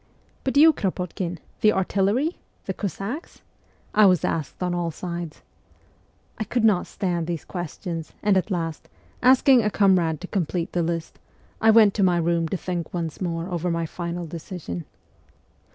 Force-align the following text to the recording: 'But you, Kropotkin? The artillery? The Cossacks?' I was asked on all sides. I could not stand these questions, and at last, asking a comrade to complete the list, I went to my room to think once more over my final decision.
'But 0.43 0.57
you, 0.57 0.73
Kropotkin? 0.73 1.37
The 1.59 1.71
artillery? 1.73 2.39
The 2.65 2.73
Cossacks?' 2.73 3.43
I 4.01 4.07
was 4.07 4.25
asked 4.25 4.63
on 4.63 4.73
all 4.73 4.89
sides. 4.89 5.43
I 6.39 6.43
could 6.43 6.63
not 6.63 6.87
stand 6.87 7.27
these 7.27 7.45
questions, 7.45 8.11
and 8.23 8.35
at 8.35 8.49
last, 8.49 8.89
asking 9.21 9.61
a 9.61 9.69
comrade 9.69 10.19
to 10.21 10.25
complete 10.27 10.71
the 10.71 10.81
list, 10.81 11.19
I 11.61 11.69
went 11.69 11.93
to 11.93 12.01
my 12.03 12.17
room 12.17 12.47
to 12.47 12.57
think 12.57 12.91
once 12.95 13.21
more 13.21 13.47
over 13.49 13.69
my 13.69 13.85
final 13.85 14.25
decision. 14.25 14.85